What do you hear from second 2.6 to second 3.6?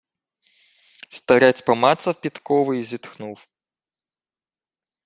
й зітхнув: